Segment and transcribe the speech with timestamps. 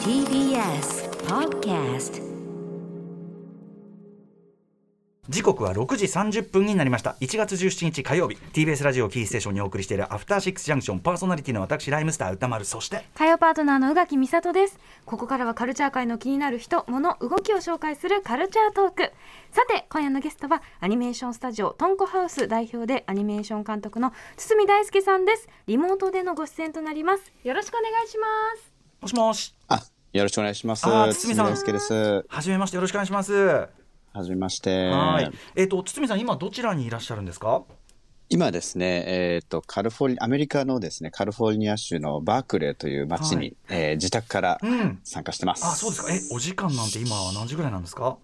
[0.00, 2.24] TBS Podcast
[5.28, 7.16] 時刻は6時30分になりました。
[7.20, 8.36] 1月17日火曜日。
[8.52, 12.64] TBS ラジオキーステーションにお送りしているアフターシックスジャンクションパーソナリティの私ライムスター歌丸。
[12.64, 14.78] そして火曜パートナーの宇垣美里です。
[15.04, 19.12] ここからはカルチャー界の気になる人物動きを紹介するカルチャートーク
[19.50, 25.48] さて今夜のゲストはアニメーションスタジオトンコハウス代表でアニメーション監督の堤大輔さんです。
[25.66, 27.32] リモートでのご出演となります。
[27.42, 28.26] よろしくお願いしま
[28.60, 28.72] す。
[29.00, 29.54] もしもし。
[29.66, 29.82] あ、
[30.12, 30.82] よろしくお願いします。
[30.82, 31.46] 堤さん。
[31.46, 32.24] 大輔です。
[32.28, 32.76] はじめまして。
[32.76, 33.85] よろしくお願いします
[34.16, 34.70] ははじめまして。
[35.20, 35.30] い。
[35.56, 37.62] えっ、と堤さん今どちらにいらっしゃるんですか？
[38.28, 43.56] 今ですね、えっ、と、カリフォルニア、アメリカのですね、カリフォルニア州のバークレーという町に、はい。
[43.68, 44.98] えー自宅からうん。
[45.04, 45.64] 参加してます。
[45.64, 46.12] あそうですか。
[46.12, 48.16] えお時間なんて今は何時ぐらいなんですか？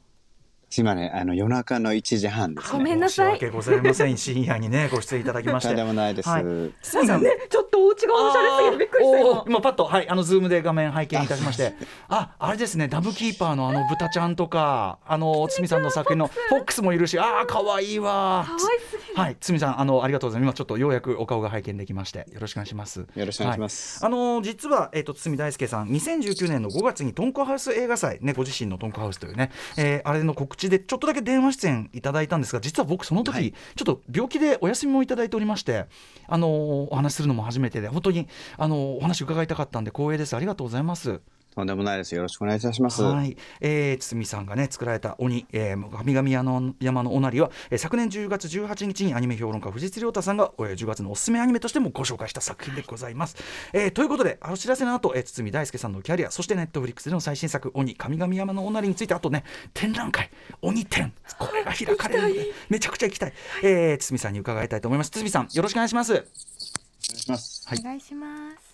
[0.79, 2.85] 今ね、あの、夜中の1時半ですごね。
[2.85, 3.33] めんなさい。
[3.35, 4.17] 申し訳ございません。
[4.17, 6.29] 深夜にね ご出演いただきましとんてでもないです。
[6.29, 6.43] はい。
[6.83, 11.75] 堤さんちょっとお家がおしゃれすぎてびっくりした今パッとはいあのズームで画面拝見いたしまして。
[12.09, 16.83] ああれですねダムキーパーのあの豚ちゃんとかあの堤さんの作品のフォックス。
[16.83, 17.17] もいるし。
[17.19, 18.45] ああ可愛いわ。
[18.47, 18.67] 可愛す
[18.99, 19.15] ぎる。
[19.15, 19.37] はい。
[19.39, 20.51] 堤さんあのありがとうございます。
[20.51, 23.07] 今ちょっとようやくお顔が拝見できましてよろしくお願いします。
[23.15, 24.05] よろしくお願いします。
[24.05, 35.87] あの実は、えっと堤大介さん2019年の5月にトンコハウス映画祭、ね、ご自身のトンコハウスというね、えーあれの告知でちょっとだけ電話出演いただいたんですが実は僕その時、はいちょっと病気でお休みもいただいておりまして
[36.29, 41.21] あのお話するのも初めてで本当にあのお話伺いたかったんで光栄ですありがとうございます。
[41.55, 42.15] とんでもないです。
[42.15, 43.03] よろしくお願いいたします。
[43.03, 53.37] はい、えー、堤さんがね作られた鬼、えー、神々山の山のおなりは、えー昨年10月18日にアニメ評論家藤津亮太さんが、えー10月のおすすめアニメとしてもご紹介した作品でございます。
[53.75, 60.31] えーということでお知らせの後、えー、堤大輔さんのキャリアそしてネットフリックスでの最新作鬼神々山のおなりについてあとね展覧会
[60.63, 66.13] 鬼展これが開かれるのでめちゃくちゃ行きたい、えー、堤さんに伺いたいと思います堤さんよろしくお願いします。
[66.13, 67.69] お願いします。
[67.69, 68.27] はいお願いしま
[68.59, 68.72] す.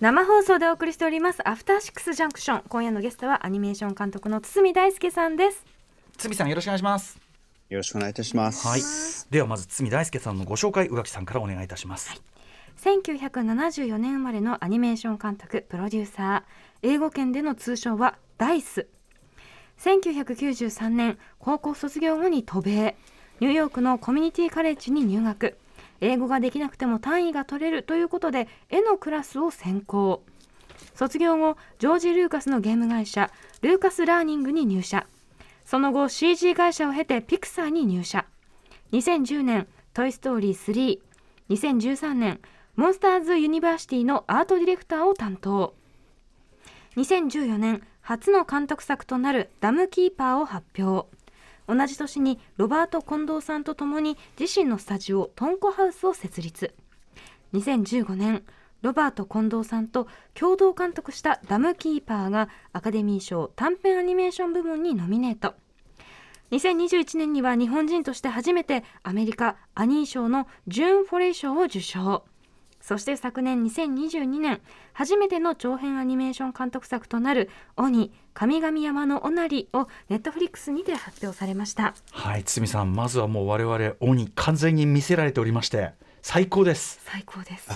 [0.00, 5.64] 生放送でお送りしておりますアフターシックスジャンクション今夜のゲストはアニメーション監督の堤大輔さんです。
[6.16, 7.18] 堤さんよろしくお願いします。
[7.70, 8.68] よろしくお願いいたします。
[8.68, 8.82] はい、
[9.32, 12.22] ではまず堤大輔さんのご紹介宇垣さんからお願いいたします。
[12.84, 18.86] 1974年生まれのアニメーション監督プロデューサー英語圏での通称はダイス。
[19.80, 22.94] 1993年高校卒業後に渡米。
[23.40, 25.56] ニューヨークのコミュニティカレッジに入学
[26.04, 30.22] 英語ができなくても単位が取れるということで絵のクラスを専攻。
[30.94, 33.30] 卒業後ジョージ・ルーカスのゲーム会社
[33.62, 35.06] ルーカス・ラーニングに入社。
[35.64, 38.26] その後 CG 会社を経てピクサーに入社。
[38.92, 41.00] 2010年「トイ・ストーリー3」
[41.48, 42.40] 2013年
[42.76, 45.74] モンスターズ・ユニバーシティのアートディレクターを担当。
[46.96, 51.08] 2014年初の監督作となる「ダムキーパー」を発表。
[51.66, 56.74] 同じ年にロバート・近藤さんと共に自身のスタジオトンコハウスを設立。
[57.54, 58.44] 2015年
[58.82, 65.54] ロバート・近藤さんと共同監督した「ダムキーパー」がアカデミー賞短編アニメーション部門にノミネート。
[66.50, 72.24] 2021年には日本人として初めてアメリカアニー賞のジューン・フォレイ賞を受賞。
[72.82, 74.60] そして昨年2022年
[74.92, 77.48] 初めての長編アニメーション監督作となる
[77.78, 87.00] 「鬼神々山のおなり」をネットフリックスにて発表されましたはい堤さんまずはもう我々鬼完全に見せられておりまして最高です。
[87.04, 87.68] 最高です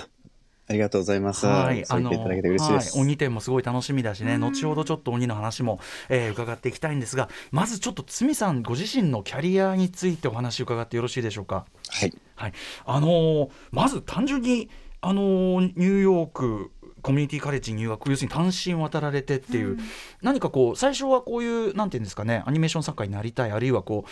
[0.69, 1.47] ありがとうございます。
[1.47, 2.97] はい、そう言っていただけて嬉しいです。
[2.97, 11.65] はい、鬼展もすごい楽しみだしね、後ほどちょっと鬼の話も、えー伺っていきたいんですが、まずちょっと堤さんご自身のキャリアについてお話を伺ってよろしいでしょうか。
[11.89, 12.15] はい。
[12.37, 12.53] はい、
[12.85, 14.69] あのーまず単純に
[15.01, 16.71] あのーニューヨーク
[17.03, 19.79] コミュニティカレッジに入学要するに単身渡られてっていう、
[20.23, 24.11] 何かこう最初はこういうなんていうんですかねアニメーション作家になりたいあるいはこう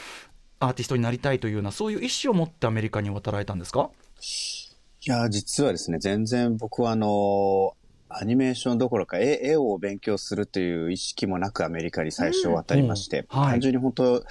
[0.61, 3.91] アーティストになりたいというようなそういう意思を持ってアメリカに渡られたんですか？
[5.09, 7.75] いや、実はですね、全然僕はあの、
[8.09, 13.41] アニメーションどころか絵絵を勉強するという意識もなくアメリカに最初渡りまして、うん。
[13.41, 13.51] はい。
[13.53, 14.25] 単純に本当、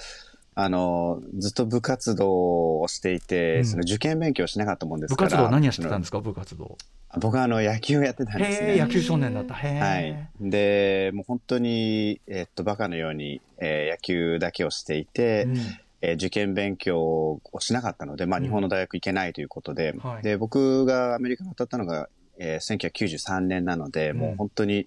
[0.54, 3.64] あの、ずっと部活動をしていて、うん。
[3.64, 5.30] その受験勉強しなかったもんです部から。
[5.30, 6.20] 活動何をしてたんですか？
[6.20, 6.76] 部活動
[7.18, 8.76] 僕はあの野球をやってたんですね。
[8.78, 9.54] 野球少年だった。
[9.54, 10.28] はい。
[10.40, 15.56] で、もう本当に、えっと、バカのように、えー野球だけをしていて、うん。
[16.02, 18.44] えー受験勉強をしなかったので、まあ、うん。
[18.44, 20.22] 日本の大学行けないということで、はい。
[20.22, 22.08] で僕がアメリカに渡ったのが、
[22.38, 24.18] えー1993年なので、うん。
[24.18, 24.86] もう本当に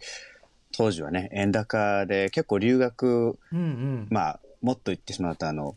[0.71, 4.07] 当時はね円高で結構留学うんうん。
[4.11, 5.75] まあもっと言ってしまうとあの、うん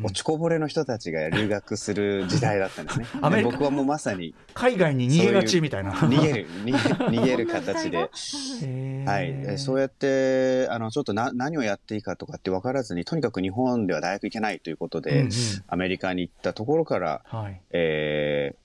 [0.00, 3.06] 落ちこぼれの人たちが留学する時代だったんですね。
[3.20, 3.50] アメリカ。
[3.50, 5.92] で僕はもうまさに海外に逃げがちみたいな。
[5.92, 7.98] 逃げる逃げる形で。
[9.04, 15.30] はい、えそうやってあのちょっとな何をやっていいかとかって分からずにとにかく日本では大学行けないということで、うんうん。
[15.66, 17.60] アメリカに行ったところから、はい。
[17.70, 18.62] えー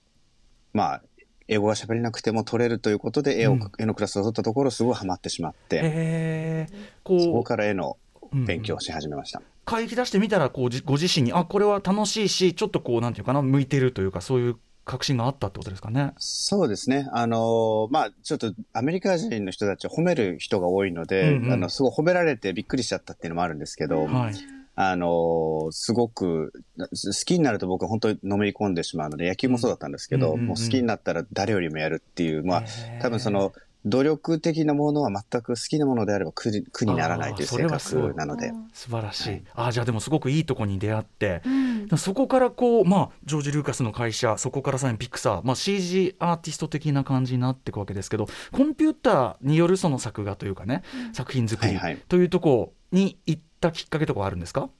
[0.74, 1.02] まあ
[1.50, 3.72] 英語が喋れなくても撮れるということで絵を、うん。
[3.78, 7.96] 絵のクラスを取ったところすごいハマってしまって、えー、そここうから絵の
[8.30, 8.44] うん。
[8.44, 9.40] 勉強をし始めました。
[9.68, 14.56] 書き出してみたらこうじご自身にあこれは楽しいしちょっとこうなんていうかな向いてるというかそういう
[14.88, 16.14] 確信があったってことですかね。
[16.16, 17.06] そうですね。
[17.12, 24.34] あのーまあ、ちょっとアメリカ人の人たちは褒める人が多いので、うんうんあの、すごい褒められてびっくりしちゃったっていうのもあるんですけど、はい
[24.80, 26.86] あのーすごく、好
[27.26, 32.64] きになると僕は本当にのめり込んでしまうので、野球もそうだったんですけど、うんうんうんうんもう好きになったら誰よりもやるっていう、まあ、
[33.02, 33.52] 多分その、
[33.88, 38.08] 努力的なものは全く好きなものであれば苦に苦にならないという性あーそれはすごい。
[38.08, 38.52] 格なので。
[38.72, 39.42] 素晴らしい、はい。
[39.54, 41.42] あじゃあでもすごくいいとこに出会って。
[41.44, 41.98] う、ん。
[41.98, 50.82] そこからこう、まあ、ジョージ・ルーカスの会社そこからさらにピクサー、まあ、CG アーティスト的な感じになっていくわけですけどコンピューターによるその作画というかね、
[51.12, 52.02] 作品作りはいはい。
[52.08, 54.70] というところに行ったきっかけとかはあるんですか、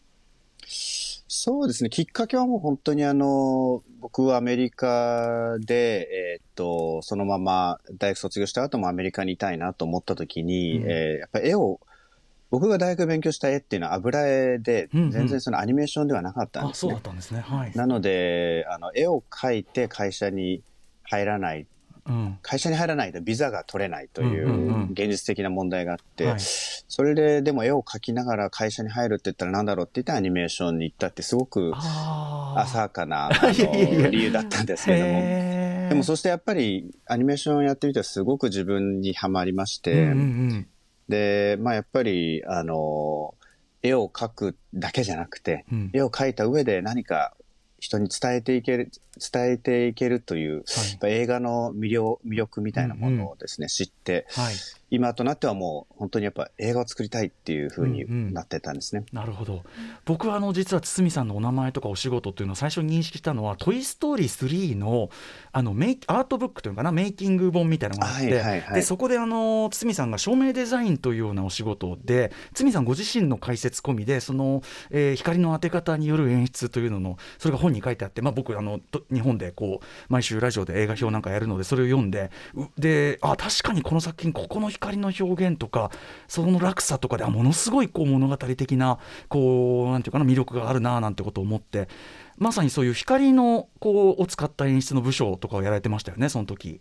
[1.30, 1.90] そうですね。
[1.90, 11.80] きっかけはもう本当にあの、僕はアメリカで、えーっと、そのまま大学卒業した後もアメリカにいたいなと思った時に、うんえーやっぱり絵を、
[12.50, 17.02] 僕が大学で勉強した絵っていうのは油絵で、うんうん全然そのアニメーションではなかったんですねあそうだっ。
[17.02, 20.62] たんですねはい、なので、あの、絵を描いて会社に
[21.02, 21.66] 入らない、うん
[22.42, 26.40] 会社に入らないとビザが取れないという現実的な問題があって、はい。
[26.40, 33.30] それででも絵を描きながら会社に入るって言ったら何だろうって言ってアニメーションに行ったってすごく浅はかな
[34.10, 35.88] 理由だったんですけれども。
[35.88, 40.12] でもそしてやっぱりアニメーションやってみてすごく自分にはまりまして、
[41.08, 43.34] で、まあやっぱり、あの、
[43.82, 45.90] 絵を描くだけじゃなくて、うん。
[45.92, 47.34] 絵を描いた上で何か
[47.78, 50.64] 人に伝えていける、伝えていけるという、やっ
[51.00, 54.54] ぱ映画の魅力魅力みたいなものをですね、知って、はい。
[54.90, 58.32] 今となってはもう本当にやっぱ映画を作りたいっていう風にうんうん。
[58.32, 59.04] なってたんですね。
[59.12, 59.62] なるほど。
[60.06, 65.10] 僕はあの実は堤さんのお名前とかお仕事っていうのを最初に認識したのは「トイ・ストーリー3の」
[65.52, 68.74] あのメイアートブックというのかなメイキング本みたいなのがあって、はいはいはい。
[68.76, 85.90] でそこであの堤さんが照明デザインというようなお仕事で堤さんご自身の解説込みでその、えー光の当て方による演出というののそれが本に書いてあって、まあ、僕あのと日本でこう毎週ラジオで映画表なんかやるのでそれを読んでうであ確かにこの作品ここの光の表現とか
[86.26, 91.88] その落差とかであものすごいこう物語的なこうなんていうかな魅力があるななんてことを思って
[92.36, 96.80] まさにそういう光のこうを使った演出の部署とかをやられてましたよねその時。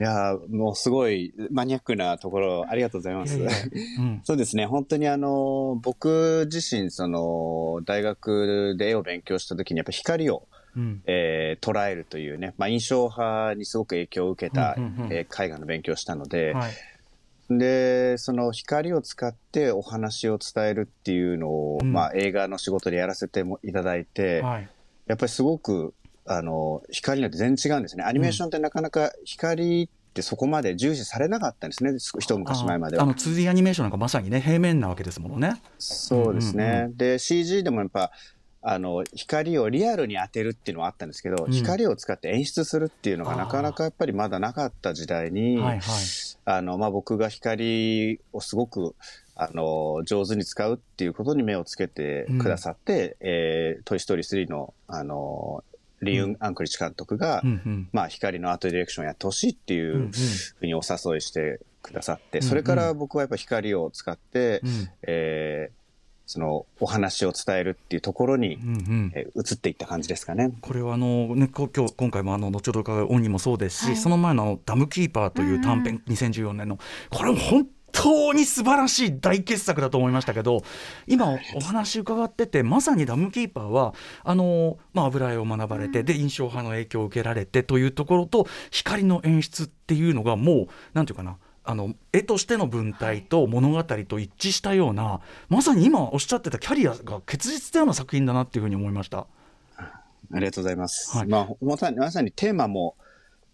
[0.00, 3.38] いやーもうすごいマニアックなところありがとうございます。
[3.38, 3.58] いやいや
[4.00, 4.66] うん そうですね。
[4.66, 14.74] 本当にあの、僕自身、その、大学で絵を勉強した時にやっぱ光を、うんえー捉えるというね、まあ、印象派にすごく影響を受けた、
[15.10, 16.72] えー絵画の勉強をしたので、はい
[17.58, 24.68] で、その光を使ってお話を伝えるっていうのを、うんまあ、映画の仕事でやらせてもいただいて、はい
[25.06, 28.04] やっぱりすごく、あの、光によって全然違うんですね。
[28.04, 33.06] アニメーションってなかなか光ってそこまで重視されなかったんですね、一昔前まではあ。
[33.06, 35.60] の 2D アニメーションなんかまさにね平面なわけですものね。
[35.78, 36.88] そうですね。
[36.94, 38.12] で、CG でもやっぱ、
[38.64, 41.52] あの、光をリアルに当てるっていうのはあったんですけど、うん。
[41.52, 45.80] 光を使って演出するっていうのがなかなかやっぱりまだなかった時代に、はいはい。
[46.44, 48.94] あの、まあ、僕が光をすごく、
[49.34, 55.64] あの、上手に使うっていうことに目をつけてくださって、えートイストーリー3の、あの、
[56.00, 57.88] リユン・アンクリッチ監督が、うんうん。
[57.92, 62.48] まあ、光のアートディレクションやってほしいっていううんうんふうにお誘いしてくださって、うんうん。
[62.48, 64.88] それから僕はやっぱ光を使って、うん。
[65.02, 65.81] えー
[66.32, 69.12] そのお話を伝えるっていうところに、うんうん。
[69.14, 70.52] えー移っていった感じですかね。
[70.60, 73.96] これはあの、ね、こ今日今回もあの後ほど伺う「オン」にもそうですし、はい。
[73.96, 76.78] その前のあの「ダムキーパー」という短編、2014年の
[77.10, 80.62] これも本当に素晴らしい大傑作だと思いましたけど
[81.06, 99.26] 今お話伺っててまさに「ダムキーパーは」あのまあ、油絵を学ばれて、で印象派の影響を受けられてというところと光の演出っていうのがもうなんていうかなあの絵としての文体と物語と一致したようなまさに今おっしゃってたキャリアが結実したような作品だなっていうふうに思いました。
[100.34, 101.16] ありがとうございます。
[101.16, 101.28] はい。
[101.28, 102.96] まあ、まさに、まさにテーマも、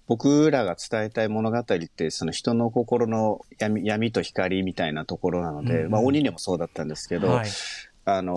[0.07, 7.49] 僕らが伝えたい物語って、その人の心の闇闇と光みたいなところなので、うんうんまあ、鬼でもそうだったんですけど、はい。
[8.05, 8.37] あのー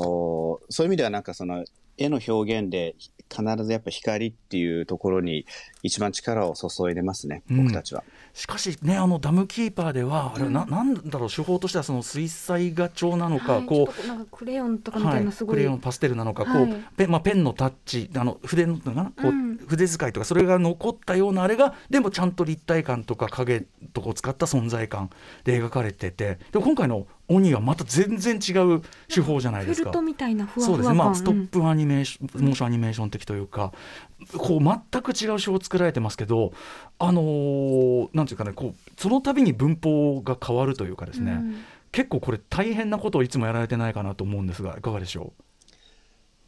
[0.70, 1.64] そういう意味ではなんかその、
[2.02, 2.96] 絵の表現で
[3.32, 5.46] 必ずやっぱ光っていうところに
[5.84, 7.64] 一番力を注いでますね、うん。
[7.64, 8.04] 僕たちは。
[8.34, 13.66] しかしねあのダムキーパーではあれはな,、なんだろう手法としてはその水彩画調なのか、はい。
[13.66, 16.68] こちょっとなんかクレヨンとかう、みたはいい、なすごい、クレヨンパステルなのか、はい。
[16.68, 19.58] こうペン,、まあ、ペンのタッチあの筆のかなこう、うん。
[19.68, 25.10] 筆使いとかそれが残ったようなあれがでもちゃんと立体感とか影とかを使った存在感
[25.44, 29.90] で描かれててでも今回の鬼はまた全然違う手法じゃないですか。
[29.92, 30.02] フェルト。
[30.02, 33.74] みたいなふわふそうですね、わ感、まあ、ストップアニメーションモーションアニメーション的というか
[34.38, 36.54] こう全く違う手法を作られてますけど
[36.98, 41.64] あのーなんていうかねこうその度に文法が変わるというかですね、うん。
[41.92, 45.34] 結構これ大変なことをいつもやられてないかなと思うんですがいかがでしょ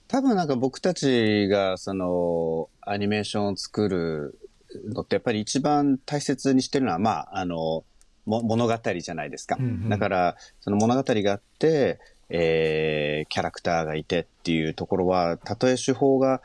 [0.07, 4.39] 多分なんか僕たちがそのアニメーションを作る
[4.85, 7.83] のってやっぱり一番大切にしてるのはまああの
[8.25, 9.57] も物語じゃないですか。
[9.59, 9.89] うんうん。
[9.89, 11.99] だからその物語があって、
[12.29, 16.41] えーキャラクターがいてっていうところはたとえ手法が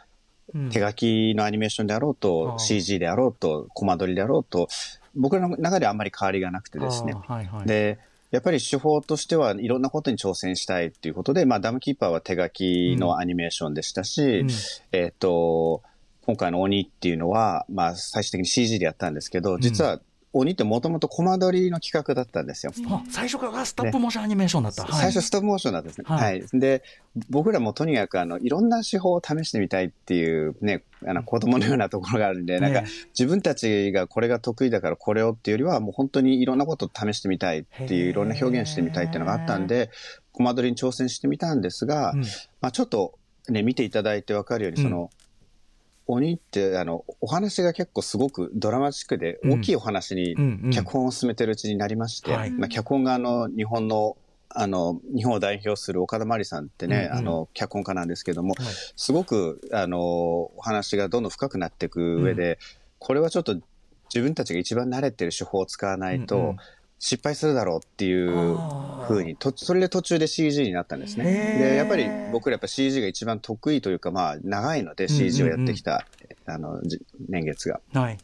[0.54, 0.70] う、うん。
[0.70, 4.68] 手書きのアニメーションであろうと、ああ CG であろうとコマ撮りであろうと
[5.14, 7.14] 僕らの中ではあんまり変わりがなくてですね。
[7.26, 7.98] はいはい、で、
[8.30, 14.48] やっぱり手法としてはいろんなことに挑戦したいっていうことで、まあ、ダムキーパーは手書きのアニメーションでしたし、うん。
[14.92, 15.82] えっ、と、
[16.26, 19.98] 今回の鬼っていうのは、まあ、最終的に CG でやったんですけど、実は
[20.32, 22.72] 鬼ってもともとコマ撮りの企画だったんですよ。
[22.88, 24.92] あ最初からストップモーションアニメーションだった、はい。
[24.92, 26.04] 最初ストップモーションなんですね。
[26.06, 26.38] ははい。
[26.38, 26.60] い。
[26.60, 26.82] で、
[27.30, 39.90] 僕らもとにかくあの、いろんな手法を試してみたいっていうね、あの、子供のようなところがあるんで、なんかね、自分たちがこれが得意だからこれをっていうよりは、もう本当にいろんなことを試してみたいっていう、いろんな表現してみたいっていうのがあったんで、
[40.32, 42.20] コマ撮りに挑戦してみたんですが、うん。
[42.60, 43.18] まあちょっと
[43.48, 45.10] ね、見ていただいてわかるように、その、
[46.08, 49.52] 鬼って、あの、お話が結構すごくドラマチックで、うん。
[49.52, 50.70] 大きいお話にうんうん。
[50.70, 52.50] 脚本を進めてるうちになりまして、はい。
[52.52, 54.16] まあ、脚本があの、日本の、
[54.48, 57.18] あの、日本を代表する岡田真理さんってね、うんうん。
[57.18, 58.66] あの、脚本家なんですけども、はい。
[58.96, 62.58] すごく、あの、お話がどんどん深くなっていく上で、
[62.98, 63.54] これはちょっと
[64.14, 66.56] 自分たちが一番慣れてる手法を使わないと、うんうん
[66.98, 69.08] 失敗するだろうっていうあー。
[69.08, 71.24] 風にと、それで途中で CG になったんですね。
[71.58, 76.06] で、やっぱり僕らやっぱ CG が一番得意というか、まあ、長いので CG をやってきた、
[76.46, 77.80] あの、じ年月が。
[77.94, 78.18] はい。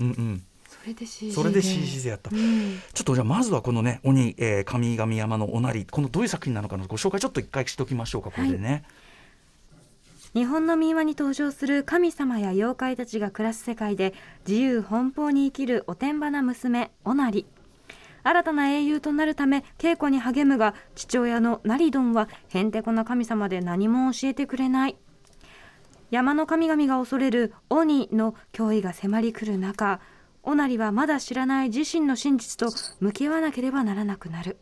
[0.00, 2.78] うんうん、それで CG それで CG でやった、うん。
[2.92, 8.84] ちょっとじゃあまずはこのね鬼、えー、神々山のおなりこのどういう作品なのかのご紹介ちょっと一回しておきましょうかこれでね、
[10.34, 14.12] 日本の民話に登場する神様や妖怪たちが暮らす世界で
[14.46, 17.46] 自由奔放に生きるおてんばな娘おなり
[18.26, 24.96] 新たな英雄となるため稽古に励むが父親のナリドンはへんてこな神様で何も教えてくれない。
[26.10, 30.00] 山の神々が恐れる鬼の脅威が迫りくる中
[30.42, 32.66] おなりはまだ知らない自身の真実と
[32.98, 34.58] 向き合わなければならなくなる。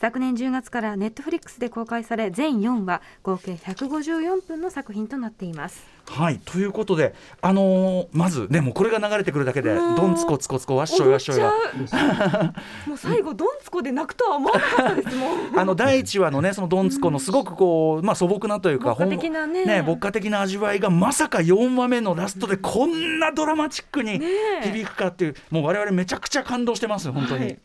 [0.00, 5.86] 昨年10月からネットフリックスで公開され全4話合計154分の作品となっています。
[6.06, 11.50] はいということであのーまずねもうこれが流れてくるだけでどんつこつこつこわっしょいわっしょいが
[12.86, 19.64] もう最後どんつこで泣くとは思わなかったですもん あの第1話のねそのどんつこのすごくこう、まあ、素朴なというか牧歌的なね。
[19.80, 24.60] ほん牧歌的な味わいがまさか4話目のラストでこんなドラマチックにえ。
[24.62, 27.44] 響くかっていう、もう我々めちゃくちゃ感動してます本当に。
[27.44, 27.58] はい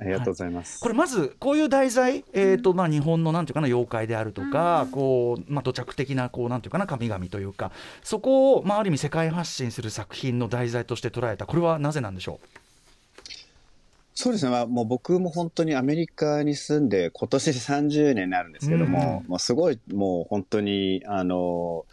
[0.00, 0.80] ありがとうございます。
[0.80, 7.72] これまずこういう題材、えーとまあ、日本のなんていうかな妖怪であるとか、こうまあ、土着的なこうなんていうかな神々というか
[8.02, 11.46] そこを、まあ、ある意味世界発信する作品の題材として捉えた。
[11.46, 12.40] これはなぜなんでしょ
[14.16, 19.30] そうですね、まあ、もう僕も本当にアメリカに住んで今年で30年になるんですけども、うん。
[19.30, 21.84] もうすごいもう本当にあの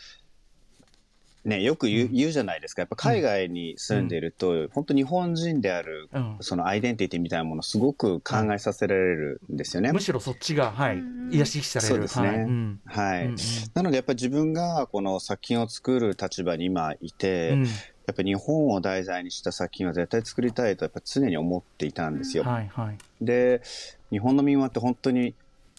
[1.46, 2.82] ねよく言う,、言うじゃないですか。
[2.82, 9.92] やっぱ海外に住んでいると、本当日本人であるう、うん、そのアイデンティティみたいなものをすごく考えさせられるんですよね。
[9.92, 11.90] むしろそっちが、はいうん、癒し引きされる。
[11.90, 12.78] そうですね。
[12.86, 13.30] はい。
[13.74, 17.68] なのでやっぱり自分がこの作品を作る立場に今いて、うん。
[18.08, 22.44] やっぱり日本を題材にした作品は絶対作りたいとやっぱ常に思っていたんですよ。
[22.44, 22.98] はいはい。
[23.22, 23.62] で
[24.10, 25.34] 日本の民話って本当に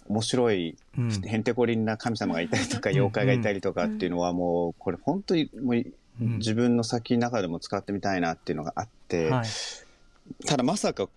[0.08, 1.10] 面白いうん。
[1.10, 5.76] へんてこりんな神様がいたりとか妖怪がいたりとかっていうのはもうこれ本当にもう
[6.20, 6.38] うん。
[6.38, 9.46] 自分の作品の中でも使ってみたいなっていうのがあって、はい。
[10.46, 11.08] ただまさか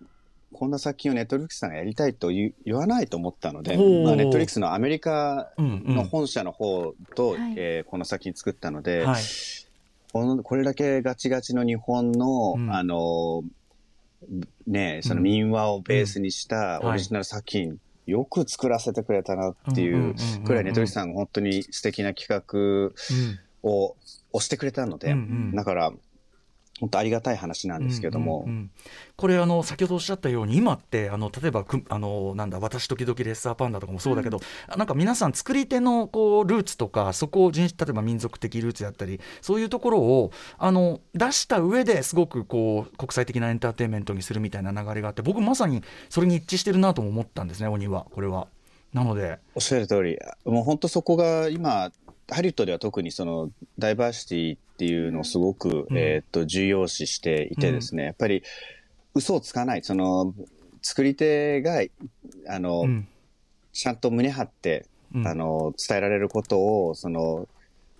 [0.52, 5.94] こんな作品をネットフリックスさんがやりたいと言わないと思ったので、まあ、ネットフリックスのアメリカうんうん。
[5.96, 7.54] の本社の方と、はい。
[7.56, 9.22] えーこの作品作ったので、はい。
[10.12, 12.72] このこれだけガチガチの日本の、うん。
[12.72, 13.44] あの
[14.66, 22.92] ねその民話をベースにしたオリジナル作品、よく作らせてくれたなっていんうくらいネットフリックスさんが本当に素敵な企画うん
[23.62, 23.96] を
[24.32, 25.16] 押してくれたので、
[25.54, 25.92] だから
[26.80, 28.70] 本当ありがたい話なんですけども、うんうんうん。
[29.16, 34.40] これあの先ほどおっしゃったように今ってあの例えばくあのなんだ私時々レッサーパンダとかもそうだけど、
[34.76, 48.48] なんか皆さん作り手のこうルーツとかそこを人例えば民族的ルーツだったりそういうところをあの出した上ですごくこう国際的なエンターテインメントにするみたいな流れがあって僕まさにそれに一致してるなとも思ったんですね鬼はこれは。
[48.92, 50.16] なので、おっしゃる通り。
[50.46, 51.90] もう本当そこが今
[52.30, 55.96] ハリウッドでは特にそのダイバーシティっていうのをすごく、うん。
[55.96, 58.42] えーっと重要視していてですね、やっぱり
[59.14, 59.82] 嘘をつかない。
[59.82, 60.34] その
[60.82, 61.82] 作り手が
[62.48, 63.08] あの、うん。
[63.72, 65.26] ちゃんと胸張ってうん。
[65.26, 67.48] あの、伝えられることを、その、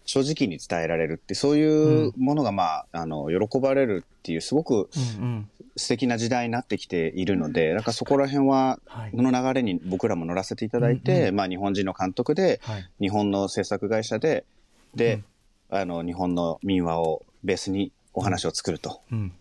[0.05, 4.89] 正直に伝えられるって、そういうものが、まあ、あの、喜ばれるっていう、すごく
[5.77, 9.11] 素敵な時代になってきているので、なんかそこら辺は、はい。
[9.11, 12.89] この流れに僕らも乗らせていただいて、まあ、日本人の監督で、はい。
[13.01, 14.45] 日本の制作会社で、
[14.95, 15.23] で、
[15.71, 19.03] あの、日本の民話をベースにお話を作ると。
[19.11, 19.33] うん。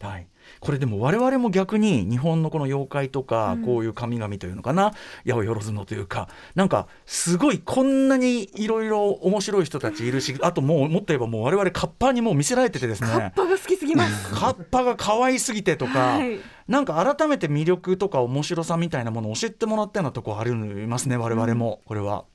[0.00, 0.26] はい、
[0.60, 3.64] これでも我々も逆に日本のこの妖怪とかうん。
[3.64, 4.92] こういう神々というのかな、
[5.24, 14.34] 八百万のというかなんかすごいこんなにいろいろ面白い人たちいるしあともうもっと言えばもう我々カッパにもう見せられててですカッねパが好きすぎます。
[14.34, 16.38] カッパが可愛すぎてとか、はい。
[16.68, 21.80] なんか改めて魅力とか面白さみたいなものを教えてもらったようなとこありますね我々も。
[21.86, 22.12] これは。
[22.12, 22.33] はい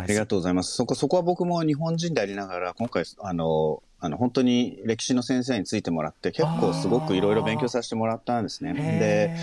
[0.00, 0.74] ありがとうございます。
[0.74, 8.74] そこ、そこは僕も日本人でありながら、今回、あの、あの、本当に歴史の先生についてもらって、結構すごくいろいろ勉強させてもらったんですね。
[8.74, 9.36] で、へ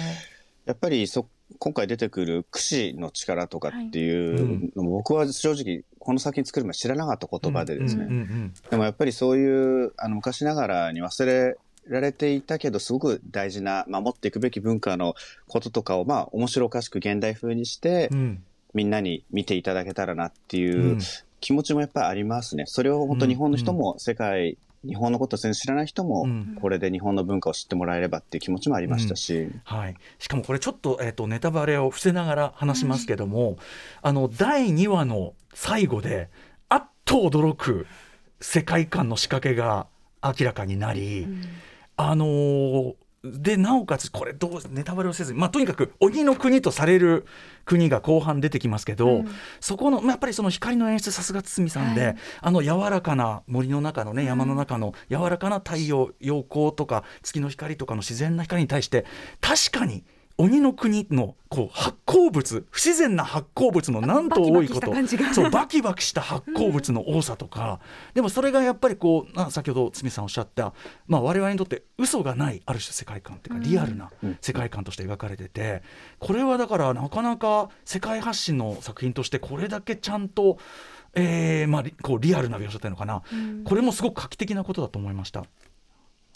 [0.66, 1.28] やっぱりそ、
[1.58, 8.52] 今回出てくる櫛の力とかっていうのも、僕は正直、この作品作る前知らなかったー言葉でですね。
[8.70, 15.16] でもやっぱりそういう、あの、昔ながらに忘れられていたけど、すごく大事な、守っていくべき文化の
[15.48, 18.44] こととかを、まあ、面白おかしく現代風にして、うん
[18.74, 21.00] みんなに見ていただけたらなっていう、うん。
[21.42, 22.66] 気持ちもやっぱりありますね。
[22.68, 33.58] それを本当日本の人も世界、日本のことを全然知らない人もうん、これで日本の文化を知ってもらえればっていう気持ちもありましたし、はい、しかもこれちょっと,、えー、とネタバレを伏せながら話しますけども、
[34.02, 36.30] あの第2話の最後で
[36.70, 37.86] あっと驚く
[38.40, 39.88] 世界観の仕掛けが
[40.24, 41.28] 明らかになり、
[41.98, 47.28] あのーでなおかつこれどうネタバレをせずに、まあ、とにかく鬼の国とされる
[47.66, 49.32] 国が後半出てきますけど、うん。
[49.60, 52.18] そこの、まあ、やっぱりその光の演出さすが堤さんで、はい。
[52.42, 59.06] あの柔らかな森の中のね山の中の柔らかな太陽陽光とか月の光とかの自然な光に対して
[59.40, 60.04] 確かに
[60.42, 64.90] 鬼の国のこう発酵物不自然な発酵物のなんと多いこと。
[64.90, 65.34] バキバキした感じが。
[65.36, 67.80] そうバキバキした発酵物の多さとか、
[68.16, 70.74] でもそれがやっぱりこうあ先ほど堤さんおっしゃった、
[71.08, 74.38] まあ、我々にとって嘘がないある種世界観っていうかリアルなうん。
[74.42, 75.84] 世界観として描かれてて
[76.18, 80.58] これはだからなかなか世界発信の作品としてこれだけちゃんと、
[81.14, 83.64] えーまあ、リこうリアルな描写というのかな、うん。
[83.64, 85.44] これもすごく画期的なことだと思いました。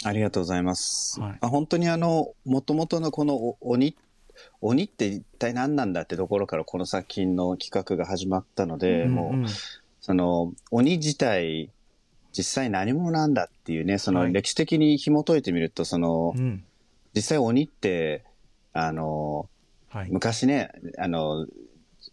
[0.08, 1.20] ありがとうございます。
[1.20, 1.38] はい。
[1.42, 3.98] あ本当にあの、もともとのこのお鬼、
[4.62, 9.44] 鬼って一体何なんだってところからこの作品の企画が始まったので、もう、うん。
[9.44, 9.50] うん
[10.06, 11.72] その、鬼自体、
[12.32, 14.28] 実際何者なんだっていうね、そはい。
[14.28, 16.64] の歴史的に紐解いてみると、その、うん。
[17.16, 18.24] 実際鬼って、
[18.72, 19.50] あの、
[19.90, 20.12] はい。
[20.12, 21.48] 昔ね、あの、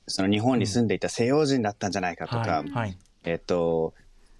[0.07, 2.71] その日本に住んでいた西洋人だったんじゃないかとか、はい。
[2.71, 2.99] はい。
[3.25, 3.93] えっと、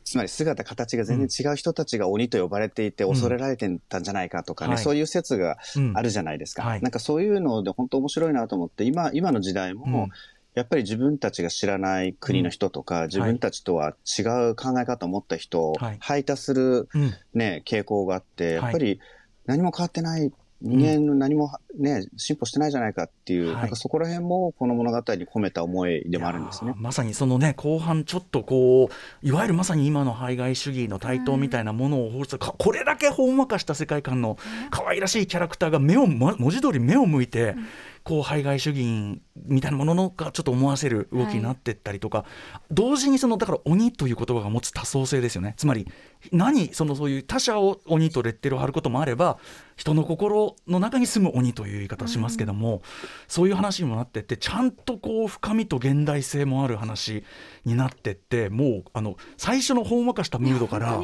[0.05, 3.11] つまり姿、形が全然違う人たちが鬼と呼ばれていてうん。
[3.11, 4.83] 恐れられてたんじゃないかとかね、はい。
[4.83, 5.93] そういう説がうん。
[5.97, 6.63] あるじゃないですか。
[6.63, 6.81] はい。
[6.81, 10.09] なんかそういうので本当面白いなと思って、今、今の時代も、うん。
[10.55, 15.97] やっぱり自分たちが知らない国の人とか、自分たちとは違う考え方を持った人をはい。
[16.01, 17.15] 排他するうん。
[17.35, 18.55] ね、傾向があって、はい。
[18.55, 19.01] やっぱり
[19.47, 20.31] 何も変わってない、
[20.63, 23.57] 人間の何もね、進歩してないじゃないかっていう、はい。
[23.57, 26.75] なんかそこら辺もこの物語に込めた思いでもあるんですね。
[26.77, 28.89] まさにそのね後半ちょっとこ
[29.23, 34.39] ういわゆるまさに今の排外主義の台頭みたいなものを放出かこれだけほんわかした世界観の
[34.71, 37.57] 可愛らしいキャラクターが目をま文字通り目を向いて、
[38.05, 42.25] こう排外主義みたいなもののがちょっと思わせる動きになってったりとか、
[42.71, 45.87] 同時にそのだから鬼という言葉が持つ多層性ですよねつまり
[46.33, 49.39] 何そのそういう他者を鬼とレッテルを貼ることもあれば
[49.77, 52.83] 人の心の中に住む鬼という言い方をしますけども、
[53.29, 57.25] そういう話にもなってってちゃんとこう深みと現代性もある話
[57.65, 61.03] になってってもうあの最初のほんわかしたムードから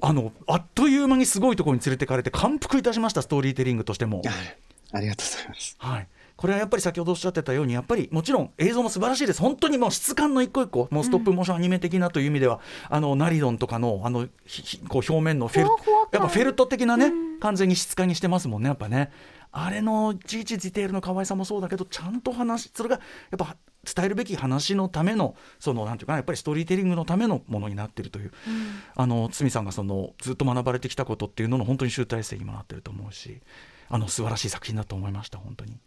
[0.00, 4.22] あのあっという間にすごいところに連れてかれて感服いたしましたストーリーテリングとしても。
[4.92, 5.76] ありがとうございます。
[5.78, 9.40] はいこれはやっぱり先ほどおっしゃってたようにやっぱりもちろん映像も素晴らしいです。
[9.40, 17.40] 本当にもう質感の一個一個もうストップモーションアニメ的なという意味では、あのナリドンとかのあのひひこう表面のフェルふわふわ感やっぱフェルト的なね、うん。
[17.40, 19.10] 完全に質感にしてますもんねやっぱね。
[19.52, 23.56] あれのいちいちディテールの可愛さもそうだけどちゃんと話それがやっぱ
[23.94, 28.32] 伝えるべき話のためのそのなんていうかなやっぱりストーリーテリングのためのものになっているという、
[28.94, 33.40] あの堤さんがそのずっと学ばれてきたことっていうのの本当に集大成にもなってると思うし
[33.88, 35.78] あの素晴らしい作品だと思いました本当に。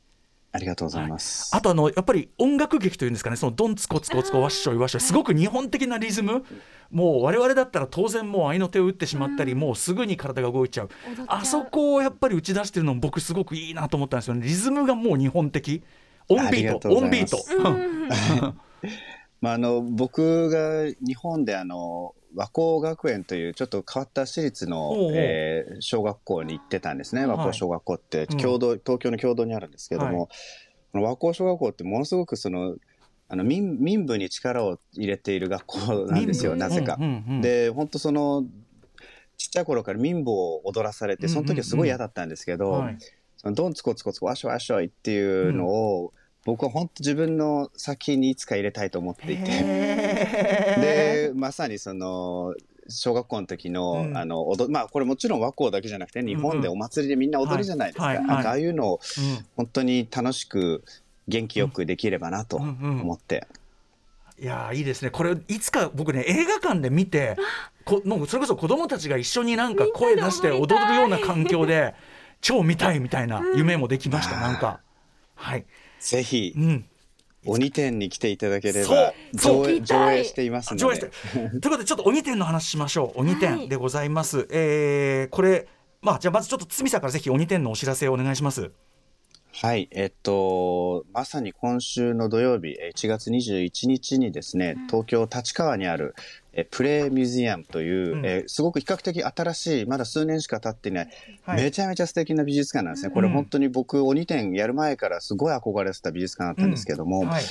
[0.51, 1.55] ありがとうございます。
[1.55, 3.35] あとあのやっぱり音楽劇というんですかね。
[3.35, 5.03] そのドンツコツコツコワッショイワッショイ。
[5.03, 6.43] すごく日本的なリズム。
[6.91, 10.89] もう我々だったら当然もう合いの手を打ってしまったり、もうすぐに体が動いちゃう。
[11.27, 14.45] あそこをやっぱり打ち出してるのも僕すごくいいなと思ったんですよね。
[14.45, 15.83] リズムがもう日本的。
[16.29, 16.89] オンビート。
[16.89, 18.09] オンビート、うん。
[19.41, 25.11] まあ、あの、僕が日本であの、和光学園というちょっと変わった私立の、おうおう。
[25.15, 27.25] えー小学校に行ってたんですね。
[27.25, 27.37] はい。
[27.37, 28.37] 和光小学校って、うん。
[28.37, 30.29] 経堂、東京の経堂にあるんですけども、
[30.91, 32.75] この和光小学校ってものすごくその、
[33.27, 36.97] あの民、民舞に力を入れている学校なんですよ、なぜか。
[36.99, 37.41] うんうんうん。
[37.41, 38.43] で、本当その、
[39.37, 42.97] ちっちゃい頃から民部を踊らされて、その時はすごい嫌だったんですけど、はい。
[43.37, 46.13] そのドンツコツコツコワショワショイっていうのを、
[46.45, 52.55] 僕は本当自分の先にいつか入れたいと思っていて、へで、まさにその、
[52.87, 54.17] 小学校の時の、うん。
[54.17, 58.05] あの、踊まあこれもちろん和光だけじゃなくて、日本でお祭りでみんな踊るじゃないですか。
[58.05, 58.25] はいはい。
[58.25, 58.99] なんかああいうのを
[59.55, 60.83] 本当に楽しく
[61.27, 63.47] 元気よくできればなとうんうん思って。
[64.41, 65.11] いやーいいですね。
[65.11, 67.37] これいつか僕ね映画館で見て
[67.85, 71.93] こもうそれこそ子供たちが一緒になんか声出して踊るような環境で
[72.41, 74.79] 超見たいみたいな夢もできました、なんか。
[75.35, 75.65] はい
[75.99, 76.85] ぜひう、ん。
[77.45, 79.65] 鬼店に来ていただけれそうば、そう。
[79.65, 81.07] 上映上映していますの上映して。
[81.07, 81.49] で。
[81.49, 83.21] ということでちょっと鬼店の話しましょう。
[83.21, 83.39] 鬼はい。
[83.39, 85.67] 店でございます、えーこれ
[86.01, 88.71] まあじゃあまずちょっと堤さんからぜひ鬼店のお知らせをお願いします。
[89.51, 96.15] はい、えっと、まさに今週の土曜日、えー1月21日にですね、東京立川にある、
[96.53, 98.25] えープレイミュージアムという、うん。
[98.25, 101.09] えーすごく比較的新しい、まだ数年しか経っていない、
[101.43, 101.63] はい。
[101.63, 103.11] めちゃめちゃ素敵な美術館なんですね。
[103.13, 107.43] これうん本当に僕、鬼店やる前からすごい憧れてた美術館だったんですけども、はい。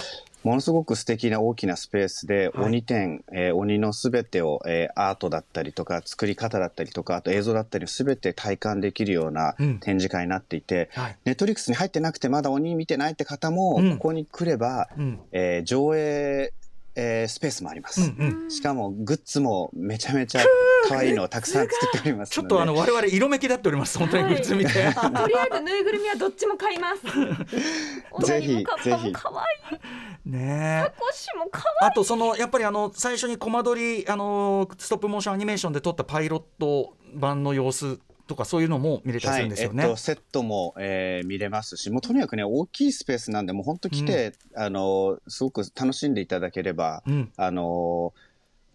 [0.44, 2.64] ものすごく素敵な大きなスペースで、はい。
[2.66, 9.78] 鬼展、えー鬼のすべてを、えーアートだったりとか、作り方だったりとか、あと映像だったりをすべて体感できるようなうん。
[9.80, 11.16] 展示会になっていて、はい。
[11.24, 13.90] ネットリックスに入ってなくてまだ鬼見てないって方も、うん。
[13.98, 15.18] ここに来れば、うん。
[15.32, 16.52] えー上映、
[17.00, 18.00] えースペースもあります。
[18.00, 20.42] うんうんしかもグッズもめちゃめちゃ
[20.88, 22.46] 可愛いのをたくさん作っておりますちょっ。
[22.48, 24.84] とあの我々色めき立っております本当にグッズ見て、 とり
[25.37, 27.02] あえずぬいぐるみはどっちも買います。
[27.06, 29.80] ぜひおなりもカッパも可愛い。
[30.28, 39.82] ねえ腰も可あとそのやっぱりあの最初にコマ撮りあのストップモーションアニメーションで撮ったパイロット版の様子とかそういうのも見れたりするんですよね。
[39.82, 47.32] はいえっと、セットも、えー見れますし、もうとにかくね、大きいスペースなんで、もう本当来て、あの、すごく楽しんでいただければ、うん。
[47.36, 48.12] あの、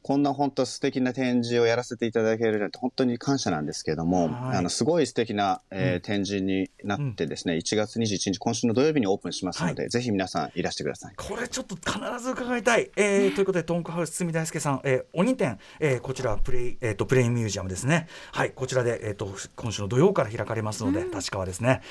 [0.04, 11.14] こんな本当素敵な展示をやらせていただけるなんて本当に感謝なんですけども、はいあの、すごい素敵な、えーうん展示になってですね、1月21日、今週の土曜日にオープンしますので、ぜひ皆さんいらしてください。
[11.16, 12.92] これちょっと必ず伺いたい。
[12.98, 18.08] えーということで、トンクハウス堤大輔さん、えー、鬼店、えーこちらプレイ、えー、とプレイミュージアムですね。
[18.34, 21.82] はい、こちらで、えー、と今週の土曜から開かれますので、立川ですね。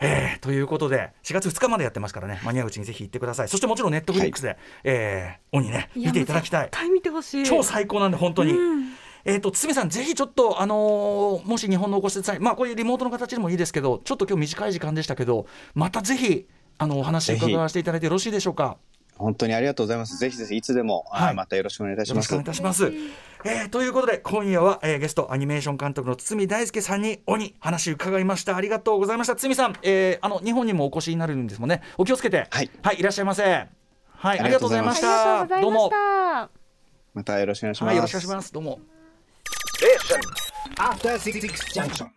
[0.00, 3.48] えーということで、4月2日までやってますからね、間に合ううちにぜひ行ってください。
[3.48, 5.90] そしてもちろんネットフリックスで、えー鬼ね。
[5.94, 6.70] 見ていただきたい絶。
[6.72, 7.44] 対見てほしい。
[7.44, 8.52] 超最高なんで本当に。
[8.52, 8.92] うん。
[9.24, 16.48] えー、と堤さん、ぜひちょっと、あのーもし日本のお越しください、まあ、こういうリモートの形でもいいですけど、ちょっと今日短い時間でしたけど、またぜひ、
[16.78, 18.78] あのお話伺わせていただいてよろしいでしょうか？
[19.16, 20.16] 本当にありがとうございます。
[20.16, 21.34] ぜひぜひいつでも、あはい。
[21.36, 22.16] またよろしくお願いいたします。
[22.16, 22.46] よろしくお願いい。
[22.46, 22.92] たします。
[23.44, 28.56] えーということで今夜は、えーゲストアニメーション監督の堤大輔さんに鬼話伺いました。
[28.56, 29.36] ありがとうございました。
[29.36, 31.82] 堤さん、えーあの日本にもお越しになるんですもんね。
[31.96, 32.48] お気をつけて。
[32.50, 32.70] はい。
[32.98, 33.42] い、らっしゃいませ。
[33.44, 35.60] はいありがとうございましがとうございました。
[35.62, 36.61] どうも
[37.14, 37.38] ました。
[37.38, 37.88] よろしくお願いします。
[37.88, 38.80] はいよろしくお願いしますどうも
[40.78, 41.40] After Six
[41.74, 42.12] Junction.